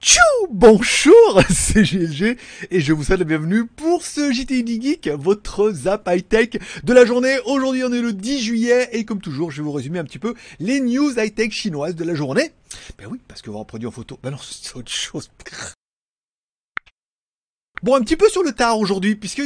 [0.00, 2.36] Tchou Bonjour, c'est GLG
[2.70, 7.04] et je vous souhaite la bienvenue pour ce JTI Geek, votre zap high-tech de la
[7.04, 7.36] journée.
[7.46, 10.18] Aujourd'hui on est le 10 juillet et comme toujours je vais vous résumer un petit
[10.18, 12.52] peu les news high-tech chinoises de la journée.
[12.98, 14.18] Ben oui, parce que vous reproduit en photo.
[14.22, 15.30] Ben non, c'est autre chose.
[17.84, 19.42] Bon, un petit peu sur le tard aujourd'hui, puisque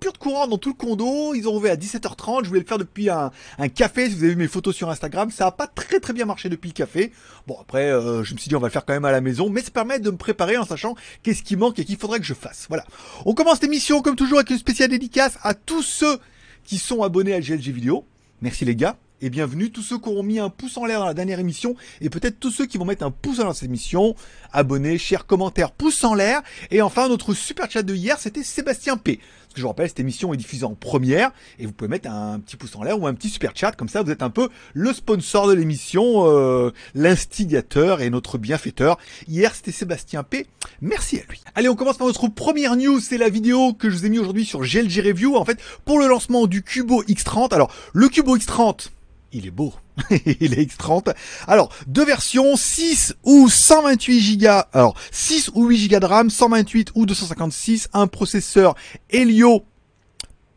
[0.00, 1.34] coupure de courant dans tout le condo.
[1.34, 2.44] Ils ont ouvert à 17h30.
[2.44, 3.30] Je voulais le faire depuis un,
[3.74, 4.08] café.
[4.08, 6.48] Si vous avez vu mes photos sur Instagram, ça a pas très très bien marché
[6.48, 7.12] depuis le café.
[7.46, 9.20] Bon après, euh, je me suis dit on va le faire quand même à la
[9.20, 12.18] maison, mais ça permet de me préparer en sachant qu'est-ce qui manque et qu'il faudrait
[12.18, 12.64] que je fasse.
[12.70, 12.86] Voilà.
[13.26, 16.18] On commence l'émission comme toujours avec une spéciale dédicace à tous ceux
[16.64, 18.06] qui sont abonnés à GLG Vidéo.
[18.40, 21.06] Merci les gars et bienvenue tous ceux qui auront mis un pouce en l'air dans
[21.06, 23.54] la dernière émission et peut-être tous ceux qui vont mettre un pouce en l'air dans
[23.54, 24.14] cette émission.
[24.52, 26.42] Abonnés, chers commentaires, pouce en l'air.
[26.70, 29.16] Et enfin, notre super chat de hier, c'était Sébastien P.
[29.16, 32.08] Parce que je vous rappelle, cette émission est diffusée en première et vous pouvez mettre
[32.08, 33.72] un petit pouce en l'air ou un petit super chat.
[33.72, 38.96] Comme ça, vous êtes un peu le sponsor de l'émission, euh, l'instigateur et notre bienfaiteur.
[39.28, 40.46] Hier, c'était Sébastien P.
[40.80, 41.40] Merci à lui.
[41.54, 43.00] Allez, on commence par notre première news.
[43.00, 45.36] C'est la vidéo que je vous ai mis aujourd'hui sur GLG Review.
[45.36, 47.52] En fait, pour le lancement du Cubo X30.
[47.52, 48.88] Alors, le Cubo X30,
[49.32, 49.72] il est beau.
[50.10, 51.14] il est X30.
[51.46, 54.48] Alors, deux versions, 6 ou 128 Go.
[54.72, 58.74] Alors, 6 ou 8 Go de RAM, 128 ou 256, un processeur
[59.10, 59.64] Helio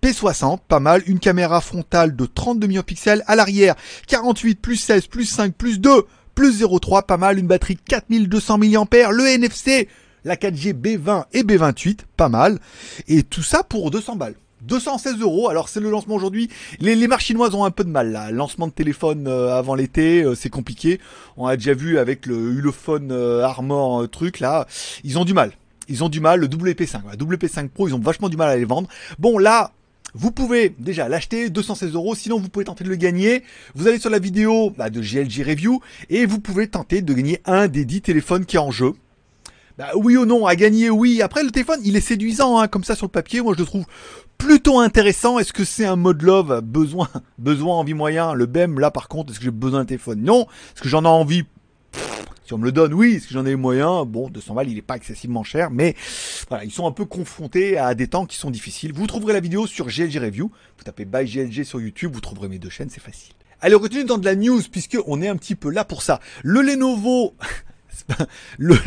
[0.01, 3.75] P60, pas mal, une caméra frontale de 32 millions de pixels, à l'arrière
[4.07, 9.11] 48 plus 16 plus 5 plus 2 plus 0,3, pas mal, une batterie 4200 mAh,
[9.11, 9.87] le NFC,
[10.25, 12.59] la 4G B20 et B28, pas mal,
[13.07, 14.35] et tout ça pour 200 balles.
[14.63, 15.49] 216 euros.
[15.49, 16.49] Alors c'est le lancement aujourd'hui.
[16.79, 18.31] Les, les marques chinoises ont un peu de mal là.
[18.31, 20.99] Lancement de téléphone euh, avant l'été, euh, c'est compliqué.
[21.37, 24.67] On a déjà vu avec le Ulefone euh, Armor truc là,
[25.03, 25.51] ils ont du mal.
[25.89, 26.39] Ils ont du mal.
[26.39, 28.87] Le WP5, WP5 Pro, ils ont vachement du mal à les vendre.
[29.19, 29.71] Bon là.
[30.15, 33.41] Vous pouvez déjà l'acheter 216 euros, sinon vous pouvez tenter de le gagner.
[33.73, 37.41] Vous allez sur la vidéo bah, de GLG Review et vous pouvez tenter de gagner
[37.45, 38.93] un des 10 téléphones qui est en jeu.
[39.77, 41.21] Bah, oui ou non, à gagner, oui.
[41.23, 43.41] Après, le téléphone, il est séduisant, hein, comme ça sur le papier.
[43.41, 43.85] Moi, je le trouve
[44.37, 45.39] plutôt intéressant.
[45.39, 46.61] Est-ce que c'est un mode love?
[46.61, 47.09] Besoin,
[47.39, 48.33] besoin, envie moyen?
[48.33, 50.21] Le BEM, là, par contre, est-ce que j'ai besoin d'un téléphone?
[50.21, 50.43] Non.
[50.75, 51.43] Est-ce que j'en ai envie?
[52.45, 53.15] Si on me le donne, oui.
[53.15, 54.05] Est-ce que j'en ai les moyens?
[54.05, 55.95] Bon, 200 balles, il n'est pas excessivement cher, mais
[56.49, 58.93] voilà, ils sont un peu confrontés à des temps qui sont difficiles.
[58.93, 60.51] Vous trouverez la vidéo sur GLG Review.
[60.77, 63.33] Vous tapez by GLG sur YouTube, vous trouverez mes deux chaînes, c'est facile.
[63.61, 66.03] Allez, on continue dans de la news, puisque on est un petit peu là pour
[66.03, 66.19] ça.
[66.43, 67.33] Le Lenovo
[68.57, 68.77] le,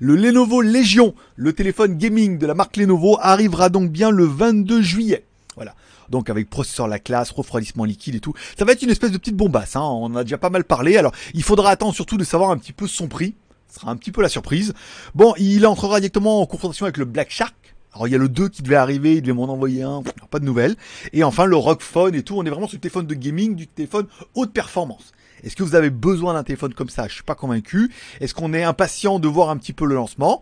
[0.00, 4.82] le Lenovo Legion, le téléphone gaming de la marque Lenovo, arrivera donc bien le 22
[4.82, 5.24] juillet.
[5.56, 5.74] Voilà.
[6.10, 8.34] Donc avec processeur la classe, refroidissement liquide et tout.
[8.58, 9.82] Ça va être une espèce de petite bombasse, hein.
[9.82, 10.96] on en a déjà pas mal parlé.
[10.96, 13.34] Alors il faudra attendre surtout de savoir un petit peu son prix.
[13.68, 14.72] Ce sera un petit peu la surprise.
[15.14, 17.54] Bon, il entrera directement en confrontation avec le Black Shark.
[17.92, 20.38] Alors il y a le 2 qui devait arriver, il devait m'en envoyer un, pas
[20.40, 20.76] de nouvelles.
[21.12, 23.54] Et enfin le Rock Phone et tout, on est vraiment sur le téléphone de gaming,
[23.54, 25.12] du téléphone haute performance.
[25.44, 27.06] Est-ce que vous avez besoin d'un téléphone comme ça?
[27.06, 27.92] Je suis pas convaincu.
[28.20, 30.40] Est-ce qu'on est impatient de voir un petit peu le lancement?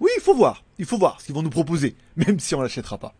[0.00, 0.64] Oui, il faut voir.
[0.78, 3.14] Il faut voir ce qu'ils vont nous proposer, même si on l'achètera pas.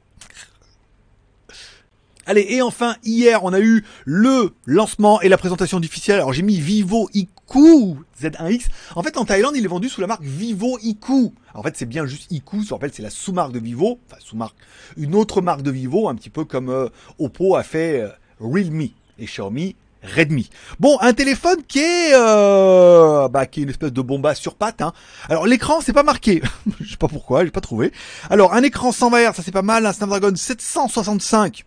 [2.26, 6.16] Allez, et enfin, hier, on a eu le lancement et la présentation officielle.
[6.16, 8.66] Alors, j'ai mis Vivo IQ Z1X.
[8.94, 11.32] En fait, en Thaïlande, il est vendu sous la marque Vivo IQ.
[11.54, 12.62] En fait, c'est bien juste IQ.
[12.66, 13.98] Je rappelle, c'est la sous-marque de Vivo.
[14.06, 14.56] Enfin, sous-marque.
[14.96, 16.88] Une autre marque de Vivo, un petit peu comme euh,
[17.18, 18.88] Oppo a fait euh, Realme.
[19.18, 20.48] Et Xiaomi Redmi.
[20.78, 24.80] Bon, un téléphone qui est, euh, bah, qui est une espèce de bomba sur patte.
[24.80, 24.92] Hein.
[25.28, 26.42] Alors l'écran, c'est pas marqué.
[26.80, 27.92] Je sais pas pourquoi, j'ai pas trouvé.
[28.30, 29.84] Alors un écran 120 Hz, ça c'est pas mal.
[29.84, 31.64] Un Snapdragon 765.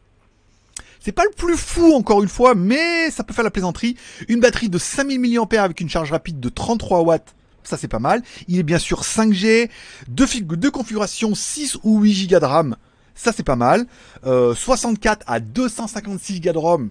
[0.99, 3.97] C'est pas le plus fou encore une fois, mais ça peut faire la plaisanterie.
[4.29, 7.35] Une batterie de 5000 mAh avec une charge rapide de 33 watts.
[7.63, 8.23] Ça c'est pas mal.
[8.47, 9.69] Il est bien sûr 5G,
[10.07, 12.75] deux, configurations 6 ou 8 Go de RAM.
[13.15, 13.85] Ça c'est pas mal.
[14.25, 16.89] Euh, 64 à 256 Go de ROM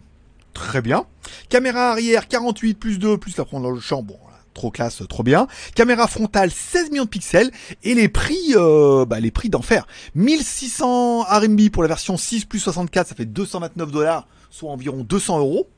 [0.53, 1.07] très bien.
[1.49, 4.19] Caméra arrière 48 plus 2 plus la prendre dans le champ, bon,
[4.53, 5.47] trop classe, trop bien.
[5.75, 7.51] Caméra frontale 16 millions de pixels
[7.83, 9.87] et les prix, euh, bah, les prix d'enfer.
[10.15, 15.39] 1600 RMB pour la version 6 plus 64, ça fait 229 dollars, soit environ 200
[15.39, 15.69] euros.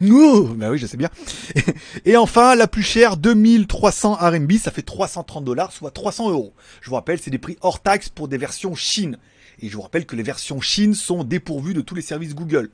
[0.00, 1.10] Ouh, bah oui, je sais bien.
[2.04, 6.54] Et enfin, la plus chère, 2300 RMB, ça fait 330 dollars, soit 300 euros.
[6.80, 9.18] Je vous rappelle, c'est des prix hors taxe pour des versions Chine.
[9.60, 12.70] Et je vous rappelle que les versions Chine sont dépourvues de tous les services Google.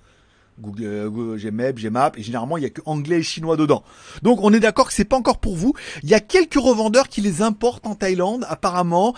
[0.61, 3.83] Google, euh, Gmap, Gmap, et généralement il y a que anglais et chinois dedans.
[4.23, 5.75] Donc on est d'accord que c'est pas encore pour vous.
[6.03, 8.45] Il y a quelques revendeurs qui les importent en Thaïlande.
[8.49, 9.15] Apparemment,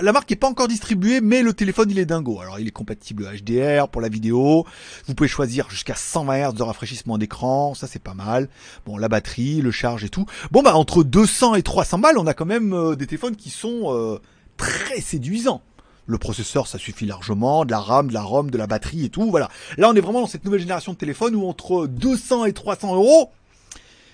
[0.00, 2.40] la marque est pas encore distribuée, mais le téléphone il est dingo.
[2.40, 4.66] Alors il est compatible HDR pour la vidéo.
[5.06, 8.48] Vous pouvez choisir jusqu'à 120 Hz de rafraîchissement d'écran, ça c'est pas mal.
[8.86, 10.26] Bon la batterie, le charge et tout.
[10.50, 13.50] Bon bah entre 200 et 300 balles, on a quand même euh, des téléphones qui
[13.50, 14.18] sont euh,
[14.56, 15.62] très séduisants.
[16.06, 19.08] Le processeur, ça suffit largement, de la RAM, de la ROM, de la batterie et
[19.08, 19.30] tout.
[19.30, 19.48] Voilà.
[19.78, 22.94] Là, on est vraiment dans cette nouvelle génération de téléphones où entre 200 et 300
[22.94, 23.30] euros,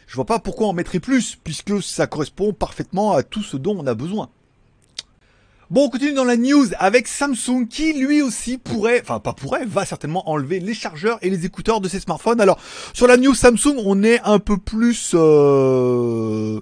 [0.06, 3.76] je vois pas pourquoi en mettrait plus, puisque ça correspond parfaitement à tout ce dont
[3.78, 4.28] on a besoin.
[5.70, 9.66] Bon, on continue dans la news avec Samsung qui lui aussi pourrait, enfin pas pourrait,
[9.66, 12.40] va certainement enlever les chargeurs et les écouteurs de ses smartphones.
[12.40, 12.58] Alors
[12.94, 16.60] sur la news Samsung, on est un peu plus euh,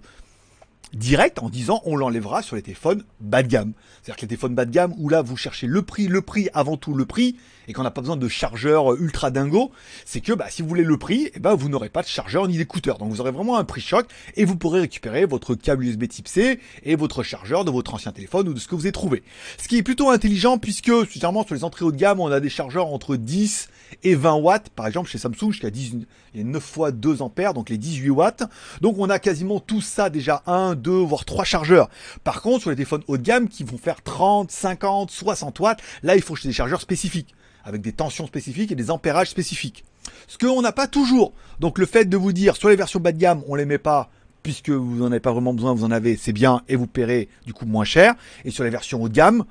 [0.97, 3.73] direct en disant on l'enlèvera sur les téléphones bas de gamme.
[4.03, 6.49] C'est-à-dire que les téléphones bas de gamme où là vous cherchez le prix, le prix
[6.55, 7.37] avant tout le prix
[7.69, 9.71] et qu'on n'a pas besoin de chargeurs ultra dingo,
[10.05, 12.47] c'est que bah, si vous voulez le prix, eh ben, vous n'aurez pas de chargeur
[12.49, 12.99] ni d'écouteur.
[12.99, 16.29] Donc vous aurez vraiment un prix choc et vous pourrez récupérer votre câble USB type
[16.29, 19.23] C et votre chargeur de votre ancien téléphone ou de ce que vous avez trouvé.
[19.59, 22.41] Ce qui est plutôt intelligent puisque, généralement sur les entrées haut de gamme, on a
[22.41, 23.69] des chargeurs entre 10
[24.03, 24.69] et 20 watts.
[24.71, 25.97] Par exemple, chez Samsung, jusqu'à 10,
[26.35, 28.43] il y a 9 fois 2 ampères, donc les 18 watts.
[28.81, 31.89] Donc on a quasiment tout ça déjà 1, 2, voire 3 chargeurs.
[32.25, 35.81] Par contre, sur les téléphones haut de gamme qui vont faire 30, 50, 60 watts,
[36.03, 37.35] là il faut des chargeurs spécifiques
[37.67, 39.85] avec des tensions spécifiques et des ampérages spécifiques.
[40.29, 41.33] Ce qu'on n'a pas toujours.
[41.61, 43.79] Donc le fait de vous dire sur les versions bas de gamme, on les met
[43.79, 44.09] pas
[44.45, 47.29] puisque vous n'en avez pas vraiment besoin, vous en avez, c'est bien et vous paierez
[47.45, 48.15] du coup moins cher.
[48.45, 49.45] Et sur les versions haut de gamme,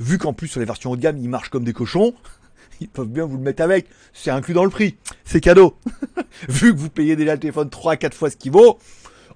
[0.00, 2.12] vu qu'en plus sur les versions haut de gamme, ils marchent comme des cochons,
[2.80, 3.86] ils peuvent bien vous le mettre avec.
[4.12, 4.96] C'est inclus dans le prix.
[5.24, 5.76] C'est cadeau.
[6.48, 8.80] vu que vous payez déjà le téléphone 3 à 4 fois ce qu'il vaut,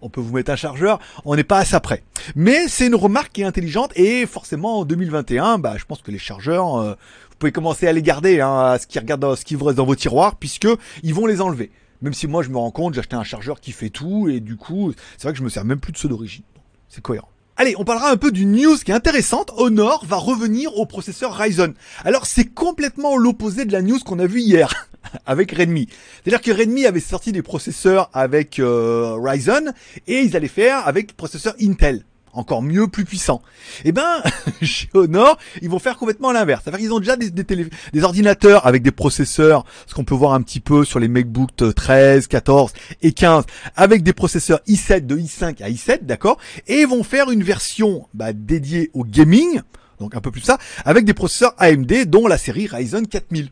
[0.04, 2.02] on peut vous mettre un chargeur, on n'est pas à ça près.
[2.36, 6.10] Mais c'est une remarque qui est intelligente et forcément en 2021, bah, je pense que
[6.10, 6.94] les chargeurs, euh,
[7.34, 9.96] vous pouvez commencer à les garder, hein, à ce qui ce vous reste dans vos
[9.96, 10.68] tiroirs, puisque
[11.02, 11.72] ils vont les enlever.
[12.00, 14.38] Même si moi je me rends compte, j'ai acheté un chargeur qui fait tout et
[14.38, 16.44] du coup, c'est vrai que je me sers même plus de ceux d'origine.
[16.88, 17.28] C'est cohérent.
[17.56, 19.50] Allez, on parlera un peu d'une news qui est intéressante.
[19.56, 21.74] Honor va revenir au processeur Ryzen.
[22.04, 24.88] Alors c'est complètement l'opposé de la news qu'on a vue hier
[25.26, 25.88] avec Redmi.
[26.22, 29.74] C'est-à-dire que Redmi avait sorti des processeurs avec euh, Ryzen
[30.06, 32.04] et ils allaient faire avec processeur Intel
[32.34, 33.42] encore mieux, plus puissant.
[33.84, 34.22] Eh ben,
[34.62, 36.62] chez Honor, ils vont faire complètement l'inverse.
[36.64, 40.60] C'est-à-dire qu'ils ont déjà des, ordinateurs avec des processeurs, ce qu'on peut voir un petit
[40.60, 42.72] peu sur les MacBook 13, 14
[43.02, 43.44] et 15,
[43.76, 46.38] avec des processeurs i7 de i5 à i7, d'accord?
[46.66, 49.60] Et ils vont faire une version bah, dédiée au gaming,
[50.00, 53.50] donc un peu plus ça, avec des processeurs AMD, dont la série Ryzen 4000.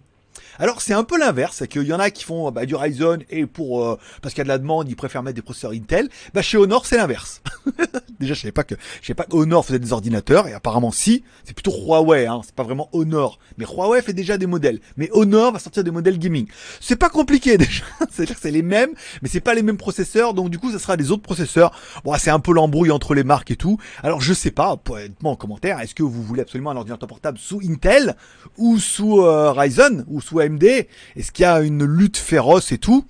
[0.59, 3.25] Alors c'est un peu l'inverse, c'est qu'il y en a qui font bah, du Ryzen
[3.31, 5.73] et pour euh, parce qu'il y a de la demande, ils préfèrent mettre des processeurs
[5.73, 6.09] Intel.
[6.35, 7.43] Bah chez Honor c'est l'inverse.
[8.21, 10.91] Déjà je savais pas que je savais pas que Honor faisait des ordinateurs et apparemment
[10.91, 13.39] si, c'est plutôt Huawei, hein, c'est pas vraiment Honor.
[13.57, 14.81] Mais Huawei fait déjà des modèles.
[14.97, 16.47] Mais Honor va sortir des modèles gaming.
[16.81, 18.91] C'est pas compliqué déjà, c'est-à-dire c'est les mêmes,
[19.23, 21.73] mais c'est pas les mêmes processeurs, donc du coup ça sera des autres processeurs.
[22.05, 23.79] Bon c'est un peu l'embrouille entre les marques et tout.
[24.03, 24.77] Alors je sais pas,
[25.23, 28.17] moi en commentaire, est-ce que vous voulez absolument un ordinateur portable sous Intel
[28.59, 32.79] ou sous euh, Ryzen ou sous AMD est-ce qu'il y a une lutte féroce et
[32.79, 33.05] tout?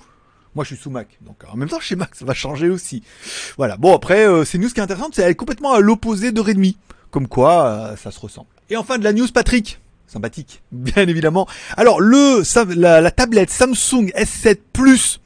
[0.55, 1.09] Moi, je suis sous Mac.
[1.23, 3.03] Donc, en même temps, chez Mac, ça va changer aussi.
[3.57, 3.77] Voilà.
[3.77, 6.77] Bon, après, euh, c'est une news qui est intéressante, c'est complètement à l'opposé de Redmi.
[7.11, 8.49] Comme quoi, euh, ça se ressemble.
[8.71, 9.81] Et enfin, de la news, Patrick.
[10.07, 11.47] Sympathique, bien évidemment.
[11.77, 12.43] Alors, le,
[12.75, 15.21] la, tablette Samsung S7 Plus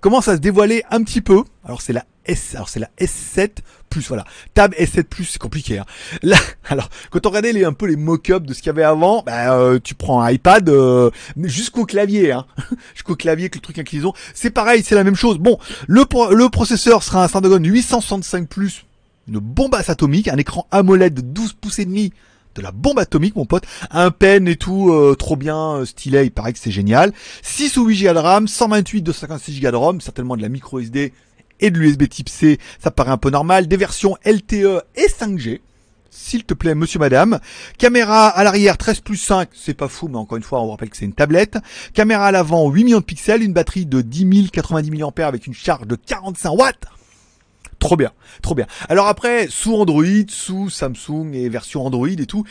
[0.00, 1.44] commence à se dévoiler un petit peu?
[1.64, 3.58] Alors, c'est la S, alors c'est la S7
[3.92, 4.24] plus, voilà.
[4.54, 5.78] Tab S7 plus, c'est compliqué.
[5.78, 5.84] Hein.
[6.22, 6.38] Là,
[6.68, 9.22] alors, quand on regardait les, un peu les mock-ups de ce qu'il y avait avant,
[9.24, 11.10] bah, euh, tu prends un iPad euh,
[11.42, 12.46] jusqu'au clavier, hein.
[12.94, 14.14] jusqu'au clavier que le truc inclinaison.
[14.34, 15.38] C'est pareil, c'est la même chose.
[15.38, 16.04] Bon, le,
[16.34, 18.86] le processeur sera un Snapdragon 865 plus,
[19.28, 22.12] une bombe atomique, un écran AMOLED de 12 pouces et demi
[22.54, 23.64] de la bombe atomique, mon pote.
[23.90, 27.12] Un pen et tout, euh, trop bien, stylé, il paraît que c'est génial.
[27.42, 30.80] 6 ou 8 Go de RAM, 128, 256 Go de ROM, certainement de la micro
[30.80, 31.12] SD
[31.62, 33.68] et de l'USB type C, ça paraît un peu normal.
[33.68, 35.60] Des versions LTE et 5G.
[36.10, 37.40] S'il te plaît, monsieur, madame.
[37.78, 40.72] Caméra à l'arrière 13 plus 5, c'est pas fou, mais encore une fois, on vous
[40.72, 41.56] rappelle que c'est une tablette.
[41.94, 45.46] Caméra à l'avant 8 millions de pixels, une batterie de 10 000 90 mAh avec
[45.46, 46.84] une charge de 45 watts.
[47.82, 48.12] Trop bien,
[48.42, 48.68] trop bien.
[48.88, 52.44] Alors après, sous Android, sous Samsung et version Android et tout,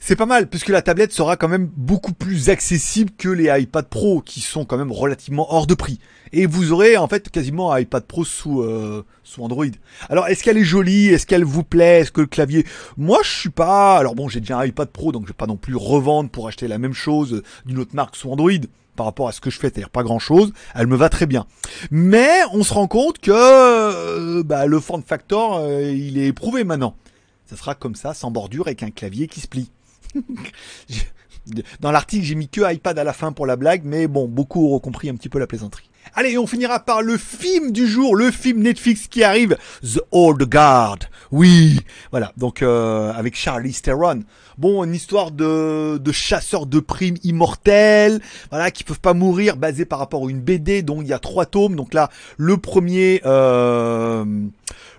[0.00, 3.86] c'est pas mal puisque la tablette sera quand même beaucoup plus accessible que les iPad
[3.86, 5.98] Pro qui sont quand même relativement hors de prix.
[6.32, 9.66] Et vous aurez en fait quasiment un iPad Pro sous euh, sous Android.
[10.08, 11.08] Alors est-ce qu'elle est jolie?
[11.08, 12.00] Est-ce qu'elle vous plaît?
[12.00, 12.64] Est-ce que le clavier?
[12.96, 13.98] Moi je suis pas.
[13.98, 16.48] Alors bon, j'ai déjà un iPad Pro donc je vais pas non plus revendre pour
[16.48, 18.50] acheter la même chose d'une autre marque sous Android
[19.00, 20.52] par rapport à ce que je fais, c'est-à-dire pas grand-chose.
[20.74, 21.46] Elle me va très bien.
[21.90, 26.64] Mais on se rend compte que euh, bah, le form factor euh, il est éprouvé
[26.64, 26.94] maintenant.
[27.46, 29.70] Ça sera comme ça, sans bordure, avec un clavier qui se plie.
[31.80, 34.66] Dans l'article, j'ai mis que iPad à la fin pour la blague, mais bon, beaucoup
[34.66, 35.88] auront compris un petit peu la plaisanterie.
[36.14, 40.42] Allez, on finira par le film du jour, le film Netflix qui arrive, The Old
[40.42, 40.98] Guard.
[41.30, 41.80] Oui,
[42.10, 44.24] voilà, donc euh, avec Charlie Theron.
[44.58, 49.84] Bon, une histoire de, de chasseurs de primes immortels, voilà, qui peuvent pas mourir, basé
[49.84, 51.76] par rapport à une BD dont il y a trois tomes.
[51.76, 54.24] Donc là, le premier, euh,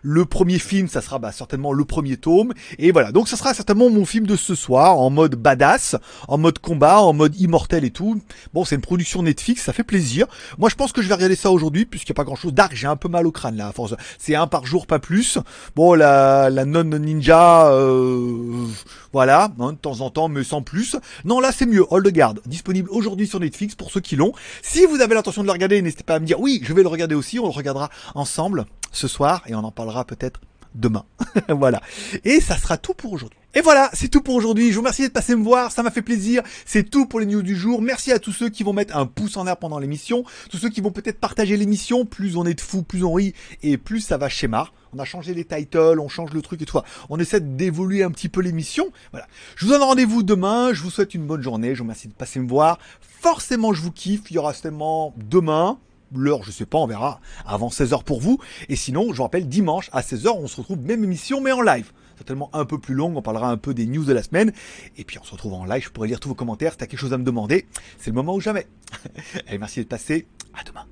[0.02, 2.54] le premier film, ça sera bah, certainement le premier tome.
[2.80, 5.96] Et voilà, donc ça sera certainement mon film de ce soir, en mode badass,
[6.28, 8.20] en mode combat, en mode immortel et tout.
[8.54, 10.28] Bon, c'est une production Netflix, ça fait plaisir.
[10.58, 12.54] Moi, je pense que je vais regarder ça aujourd'hui, puisqu'il n'y a pas grand chose.
[12.54, 13.96] Dark, j'ai un peu mal au crâne là, force.
[14.18, 15.38] C'est un par jour, pas plus.
[15.76, 18.66] Bon, la, la non ninja, euh,
[19.14, 20.96] voilà, hein, de temps en temps, mais sans plus.
[21.26, 21.86] Non, là c'est mieux.
[21.90, 24.34] Hold Guard, disponible aujourd'hui sur Netflix pour ceux qui l'ont.
[24.62, 26.84] Si vous avez l'intention de le regarder, n'hésitez pas à me dire oui, je vais
[26.84, 27.40] le regarder aussi.
[27.40, 30.40] On le regardera ensemble ce soir et on en parlera peut-être
[30.76, 31.06] demain.
[31.50, 31.82] voilà.
[32.24, 33.38] Et ça sera tout pour aujourd'hui.
[33.54, 34.70] Et voilà, c'est tout pour aujourd'hui.
[34.70, 36.42] Je vous remercie d'être passé me voir, ça m'a fait plaisir.
[36.66, 37.82] C'est tout pour les news du jour.
[37.82, 40.70] Merci à tous ceux qui vont mettre un pouce en l'air pendant l'émission, tous ceux
[40.70, 42.06] qui vont peut-être partager l'émission.
[42.06, 44.70] Plus on est de fous, plus on rit et plus ça va schéma.
[44.94, 46.80] On a changé les titles, on change le truc et tout.
[47.10, 48.92] On essaie d'évoluer un petit peu l'émission.
[49.12, 49.28] Voilà.
[49.56, 50.74] Je vous donne rendez-vous demain.
[50.74, 51.76] Je vous souhaite une bonne journée.
[51.76, 52.80] Je vous remercie de passer me voir.
[53.02, 54.32] Forcément, je vous kiffe.
[54.32, 55.78] Il y aura certainement demain
[56.20, 58.40] l'heure, je sais pas, on verra, avant 16h pour vous.
[58.70, 61.62] Et sinon, je vous rappelle, dimanche à 16h, on se retrouve même émission, mais en
[61.62, 61.92] live.
[62.18, 64.52] Certainement un peu plus longue, on parlera un peu des news de la semaine.
[64.98, 66.86] Et puis on se retrouve en live, je pourrais lire tous vos commentaires, si t'as
[66.86, 67.66] quelque chose à me demander,
[67.98, 68.68] c'est le moment ou jamais.
[69.48, 70.86] Allez, merci d'être passé, à demain.